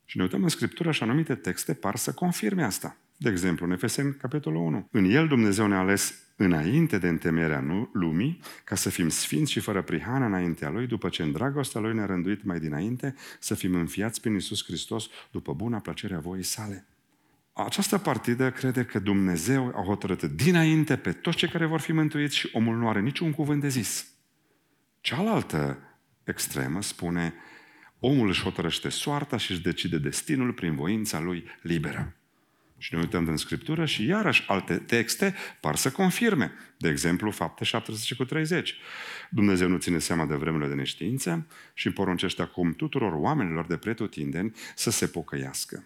[0.05, 2.97] Și ne uităm în Scriptură și anumite texte par să confirme asta.
[3.17, 4.87] De exemplu, în Efeseni, capitolul 1.
[4.91, 9.81] În el Dumnezeu ne-a ales înainte de întemeierea lumii, ca să fim sfinți și fără
[9.81, 14.21] prihană înaintea Lui, după ce în dragostea Lui ne-a rânduit mai dinainte să fim înfiați
[14.21, 16.87] prin Iisus Hristos după buna plăcere a voii sale.
[17.53, 22.35] Această partidă crede că Dumnezeu a hotărât dinainte pe toți cei care vor fi mântuiți
[22.35, 24.16] și omul nu are niciun cuvânt de zis.
[25.07, 25.79] Cealaltă
[26.23, 27.33] extremă spune,
[27.99, 32.15] omul își hotărăște soarta și își decide destinul prin voința lui liberă.
[32.77, 36.51] Și ne uităm în Scriptură și iarăși alte texte par să confirme.
[36.77, 38.75] De exemplu, fapte 17 cu 30.
[39.29, 44.55] Dumnezeu nu ține seama de vremurile de neștiință și poruncește acum tuturor oamenilor de pretutindeni
[44.75, 45.83] să se pocăiască.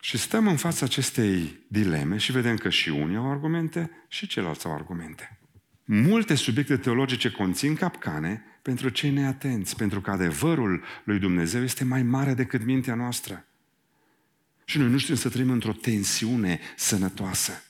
[0.00, 4.66] Și stăm în fața acestei dileme și vedem că și unii au argumente și ceilalți
[4.66, 5.36] au argumente.
[5.84, 12.02] Multe subiecte teologice conțin capcane pentru cei neatenți, pentru că adevărul lui Dumnezeu este mai
[12.02, 13.46] mare decât mintea noastră.
[14.64, 17.62] Și noi nu știm să trăim într-o tensiune sănătoasă.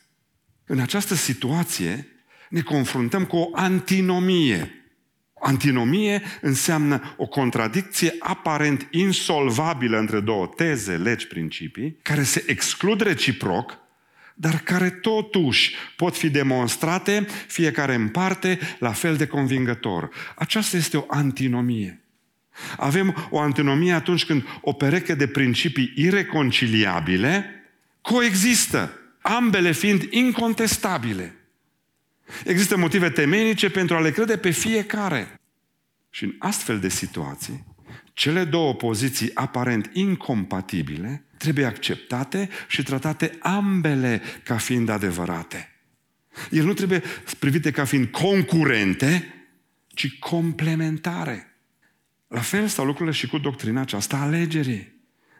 [0.65, 2.07] În această situație
[2.49, 4.71] ne confruntăm cu o antinomie.
[5.41, 13.77] Antinomie înseamnă o contradicție aparent insolvabilă între două teze, legi, principii, care se exclud reciproc,
[14.33, 20.09] dar care totuși pot fi demonstrate fiecare în parte la fel de convingător.
[20.35, 22.01] Aceasta este o antinomie.
[22.77, 27.45] Avem o antinomie atunci când o pereche de principii ireconciliabile
[28.01, 31.35] coexistă, ambele fiind incontestabile.
[32.45, 35.39] Există motive temenice pentru a le crede pe fiecare.
[36.09, 37.63] Și în astfel de situații,
[38.13, 45.67] cele două poziții aparent incompatibile trebuie acceptate și tratate ambele ca fiind adevărate.
[46.51, 47.01] El nu trebuie
[47.39, 49.33] privite ca fiind concurente,
[49.87, 51.47] ci complementare.
[52.27, 54.92] La fel stau lucrurile și cu doctrina aceasta alegerii.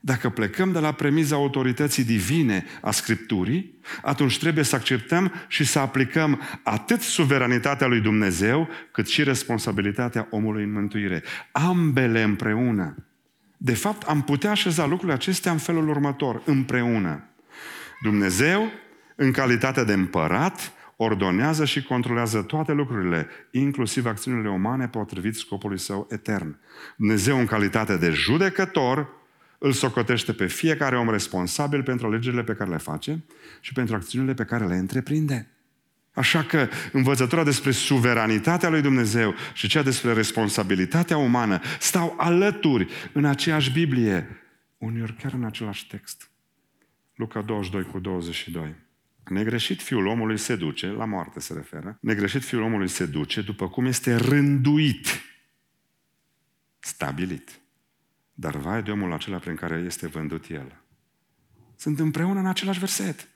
[0.05, 5.79] Dacă plecăm de la premiza autorității divine a Scripturii, atunci trebuie să acceptăm și să
[5.79, 11.23] aplicăm atât suveranitatea lui Dumnezeu, cât și responsabilitatea omului în mântuire.
[11.51, 12.95] Ambele împreună.
[13.57, 17.23] De fapt, am putea așeza lucrurile acestea în felul următor, împreună.
[18.01, 18.71] Dumnezeu,
[19.15, 26.07] în calitate de împărat, ordonează și controlează toate lucrurile, inclusiv acțiunile umane potrivit scopului său
[26.09, 26.57] etern.
[26.97, 29.21] Dumnezeu, în calitate de judecător,
[29.63, 33.23] îl socotește pe fiecare om responsabil pentru alegerile pe care le face
[33.59, 35.51] și pentru acțiunile pe care le întreprinde.
[36.13, 43.25] Așa că învățătura despre suveranitatea lui Dumnezeu și cea despre responsabilitatea umană stau alături în
[43.25, 44.41] aceeași Biblie,
[44.77, 46.29] uneori chiar în același text.
[47.15, 48.75] Luca 22 cu 22.
[49.29, 53.69] Negreșit fiul omului se duce, la moarte se referă, negreșit fiul omului se duce după
[53.69, 55.07] cum este rânduit,
[56.79, 57.62] stabilit.
[58.33, 60.81] Dar vai de omul acela prin care este vândut el.
[61.75, 63.27] Sunt împreună în același verset.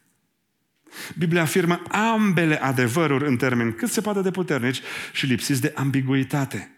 [1.18, 4.82] Biblia afirmă ambele adevăruri în termeni cât se poate de puternici
[5.14, 6.72] și lipsiți de ambiguitate.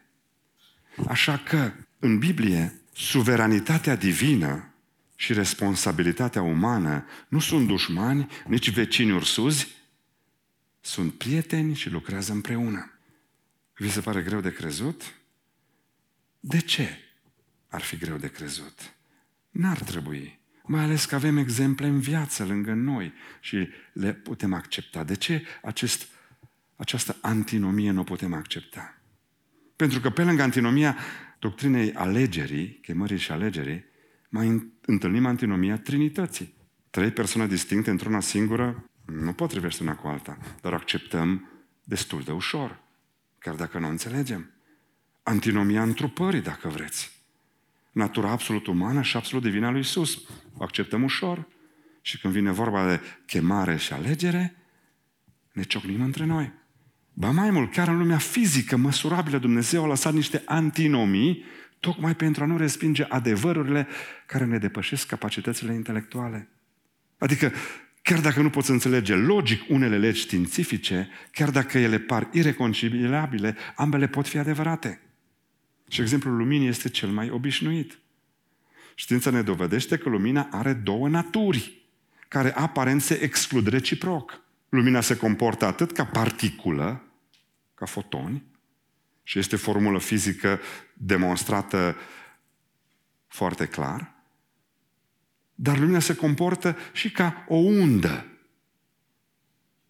[1.08, 4.73] Așa că, în Biblie, suveranitatea divină
[5.15, 9.67] și responsabilitatea umană nu sunt dușmani, nici vecini ursuzi,
[10.82, 12.91] sunt prieteni și lucrează împreună.
[13.75, 15.13] Vi se pare greu de crezut?
[16.39, 16.97] De ce?
[17.69, 18.93] Ar fi greu de crezut.
[19.49, 20.39] N-ar trebui.
[20.65, 25.03] Mai ales că avem exemple în viață lângă noi și le putem accepta.
[25.03, 26.08] De ce acest,
[26.75, 29.01] această antinomie nu o putem accepta?
[29.75, 30.97] Pentru că pe lângă antinomia
[31.39, 33.86] doctrinei alegerii, chemării și alegerii,
[34.29, 36.53] mai întâlnim antinomia Trinității.
[36.89, 41.49] Trei persoane distincte într-una singură nu potrivește una cu alta, dar acceptăm
[41.84, 42.84] destul de ușor,
[43.39, 44.49] chiar dacă nu înțelegem.
[45.23, 47.18] Antinomia întrupării, dacă vreți
[47.91, 50.21] natura absolut umană și absolut divină a lui Isus.
[50.58, 51.47] O acceptăm ușor.
[52.02, 54.56] Și când vine vorba de chemare și alegere,
[55.52, 56.54] ne ciocnim între noi.
[57.13, 61.43] Ba mai mult, chiar în lumea fizică, măsurabilă, Dumnezeu a lăsat niște antinomii
[61.80, 63.88] tocmai pentru a nu respinge adevărurile
[64.25, 66.49] care ne depășesc capacitățile intelectuale.
[67.17, 67.52] Adică,
[68.02, 74.08] chiar dacă nu poți înțelege logic unele legi științifice, chiar dacă ele par ireconciliabile, ambele
[74.08, 75.02] pot fi adevărate.
[75.89, 77.99] Și exemplul luminii este cel mai obișnuit.
[78.95, 81.82] Știința ne dovedește că lumina are două naturi,
[82.28, 84.41] care aparent se exclud reciproc.
[84.69, 87.04] Lumina se comportă atât ca particulă,
[87.73, 88.43] ca fotoni,
[89.23, 90.60] și este formulă fizică
[90.93, 91.95] demonstrată
[93.28, 94.13] foarte clar,
[95.56, 98.25] dar lumina se comportă și ca o undă,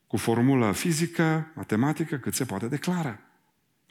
[0.07, 3.19] cu formulă fizică, matematică, cât se poate declara.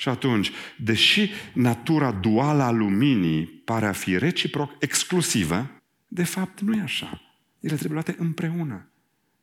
[0.01, 5.71] Și atunci, deși natura duală a luminii pare a fi reciproc exclusivă,
[6.09, 7.21] de fapt nu e așa.
[7.61, 8.89] Ele trebuie luate împreună.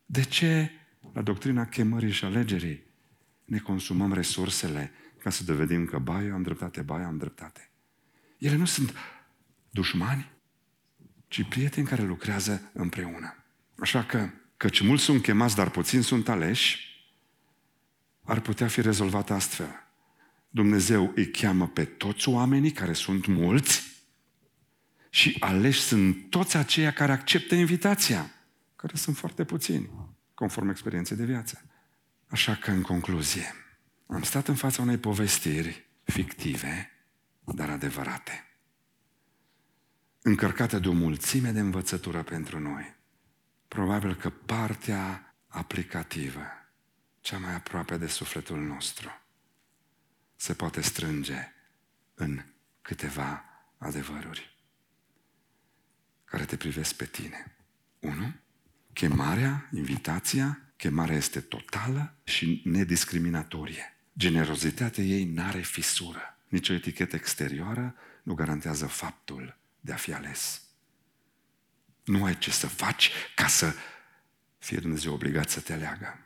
[0.06, 0.70] De ce
[1.12, 2.82] la doctrina chemării și alegerii
[3.44, 7.70] ne consumăm resursele ca să dovedim că ba eu am dreptate, ba eu am dreptate?
[8.38, 8.94] Ele nu sunt
[9.70, 10.30] dușmani,
[11.28, 13.44] ci prieteni care lucrează împreună.
[13.78, 16.84] Așa că, căci mulți sunt chemați, dar puțini sunt aleși,
[18.24, 19.85] ar putea fi rezolvat astfel.
[20.56, 24.04] Dumnezeu îi cheamă pe toți oamenii, care sunt mulți,
[25.10, 28.30] și aleși sunt toți aceia care acceptă invitația,
[28.76, 29.90] care sunt foarte puțini,
[30.34, 31.62] conform experienței de viață.
[32.28, 33.54] Așa că, în concluzie,
[34.06, 36.90] am stat în fața unei povestiri fictive,
[37.44, 38.44] dar adevărate,
[40.22, 42.94] încărcate de o mulțime de învățătură pentru noi.
[43.68, 46.46] Probabil că partea aplicativă,
[47.20, 49.20] cea mai aproape de sufletul nostru,
[50.36, 51.52] se poate strânge
[52.14, 52.42] în
[52.82, 53.44] câteva
[53.78, 54.54] adevăruri
[56.24, 57.56] care te privesc pe tine.
[58.00, 58.34] Unu,
[58.92, 63.96] chemarea, invitația, chemarea este totală și nediscriminatorie.
[64.16, 70.62] Generozitatea ei n-are fisură, Nici o etichetă exterioară nu garantează faptul de a fi ales.
[72.04, 73.74] Nu ai ce să faci ca să
[74.58, 76.18] fie Dumnezeu obligat să te aleagă.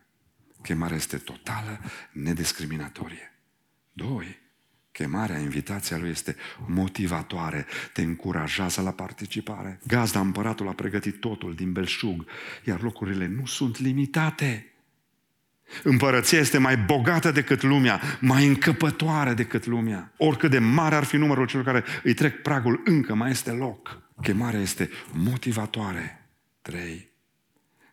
[0.62, 1.80] Chemarea este totală,
[2.12, 3.29] nediscriminatorie.
[3.92, 4.38] Doi,
[4.92, 6.36] chemarea, invitația lui este
[6.66, 9.80] motivatoare, te încurajează la participare.
[9.86, 12.26] Gazda împăratul a pregătit totul din belșug,
[12.64, 14.74] iar locurile nu sunt limitate.
[15.82, 20.12] Împărăția este mai bogată decât lumea, mai încăpătoare decât lumea.
[20.16, 24.02] Oricât de mare ar fi numărul celor care îi trec pragul, încă mai este loc.
[24.22, 26.28] Chemarea este motivatoare.
[26.62, 27.10] Trei.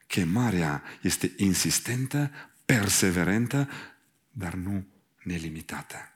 [0.07, 2.31] Chemarea este insistentă,
[2.65, 3.69] perseverentă,
[4.31, 4.85] dar nu
[5.27, 6.11] nelimitată.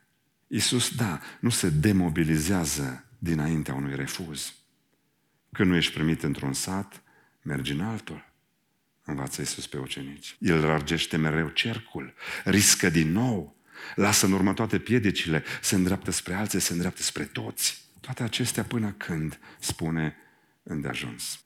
[0.47, 4.53] Iisus, da, nu se demobilizează dinaintea unui refuz.
[5.51, 7.03] Când nu ești primit într-un sat,
[7.41, 8.29] mergi în altul.
[9.03, 10.35] Învață Iisus pe ucenici.
[10.39, 13.55] El largește mereu cercul, riscă din nou,
[13.95, 17.89] lasă în urmă toate piedicile, se îndreaptă spre alții, se îndreaptă spre toți.
[17.99, 20.15] Toate acestea până când spune
[20.63, 21.43] îndeajuns.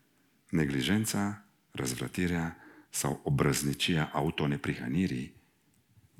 [0.49, 2.57] Neglijența, răzvrătirea
[2.89, 5.34] sau obrăznicia autoneprihănirii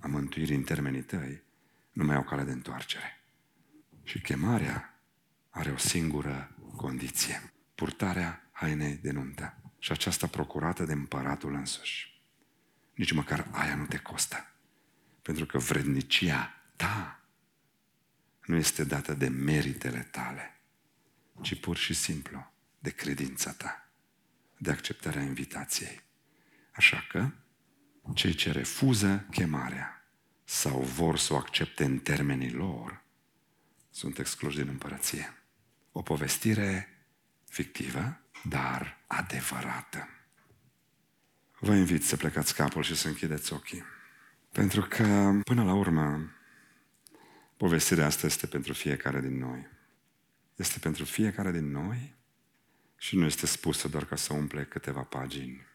[0.06, 1.44] a mântuirii în termenii tăi
[1.92, 3.22] nu mai au cale de întoarcere.
[4.04, 5.00] Și chemarea
[5.50, 7.54] are o singură condiție.
[7.76, 9.58] Purtarea hainei de nuntă.
[9.80, 12.22] Și aceasta procurată de împăratul însuși.
[12.94, 14.52] Nici măcar aia nu te costă.
[15.22, 17.24] Pentru că vrednicia ta
[18.46, 20.60] nu este dată de meritele tale,
[21.42, 23.90] ci pur și simplu de credința ta,
[24.58, 26.02] de acceptarea invitației.
[26.72, 27.32] Așa că,
[28.14, 30.08] cei ce refuză chemarea
[30.44, 33.04] sau vor să o accepte în termenii lor,
[33.90, 35.34] sunt excluși din împărăție.
[35.92, 36.90] O povestire
[37.50, 40.08] fictivă, dar adevărată.
[41.60, 43.84] Vă invit să plecați capul și să închideți ochii.
[44.52, 46.32] Pentru că, până la urmă,
[47.58, 49.68] povestirea asta este pentru fiecare din noi.
[50.56, 52.16] Este pentru fiecare din noi
[52.98, 55.66] și nu este spusă doar ca să umple câteva pagini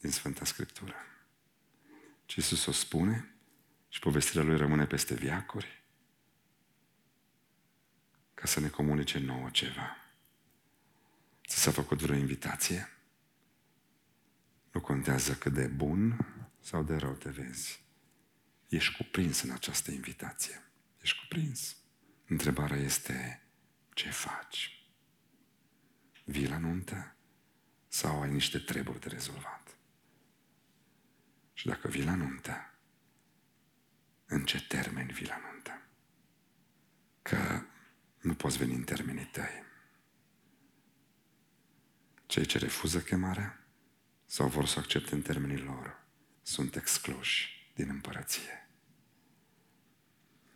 [0.00, 0.94] din Sfânta Scriptură.
[2.34, 3.34] Ci Iisus o spune
[3.88, 5.82] și povestirea Lui rămâne peste viacuri
[8.34, 9.96] ca să ne comunice nouă ceva.
[11.48, 12.88] Ți s-a făcut vreo invitație?
[14.72, 16.26] Nu contează cât de bun
[16.60, 17.84] sau de rău te vezi.
[18.68, 20.62] Ești cuprins în această invitație.
[21.02, 21.76] Ești cuprins.
[22.26, 23.42] Întrebarea este,
[23.92, 24.88] ce faci?
[26.24, 27.16] Vii la nuntă?
[27.88, 29.63] Sau ai niște treburi de rezolvat?
[31.64, 32.74] Și dacă vii la nuntă,
[34.26, 35.82] în ce termeni vii la nuntă?
[37.22, 37.62] Că
[38.20, 39.64] nu poți veni în termenii tăi.
[42.26, 43.66] Cei ce refuză chemarea
[44.24, 46.04] sau vor să accepte în termenii lor
[46.42, 48.68] sunt excluși din împărăție.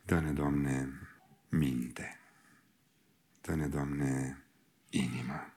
[0.05, 0.89] Dă-ne, Doamne,
[1.47, 2.19] minte.
[3.41, 4.43] Dă-ne, Doamne,
[4.89, 5.53] inimă.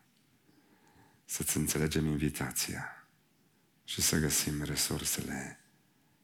[1.24, 3.01] Să-ți înțelegem invitația
[3.84, 5.60] și să găsim resursele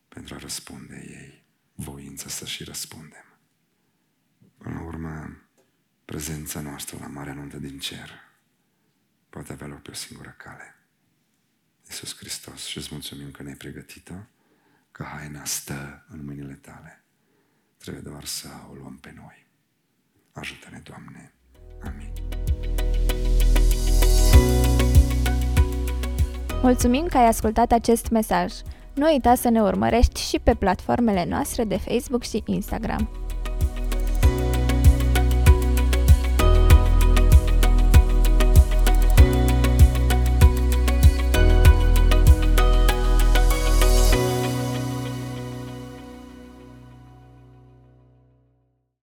[0.09, 1.45] pentru a răspunde ei.
[1.75, 3.25] Voință să și răspundem.
[4.59, 5.43] Până la urmă,
[6.05, 8.11] prezența noastră la Marea Nuntă din Cer
[9.29, 10.75] poate avea loc pe o singură cale.
[11.87, 14.15] Iisus Hristos și îți mulțumim că ne-ai pregătit-o,
[14.93, 17.05] că haina stă în mâinile tale.
[17.77, 19.47] Trebuie doar să o luăm pe noi.
[20.33, 21.33] Ajută-ne, Doamne.
[21.83, 22.13] Amin.
[26.63, 28.53] Mulțumim că ai ascultat acest mesaj.
[28.95, 33.09] Nu uita să ne urmărești și pe platformele noastre de Facebook și Instagram.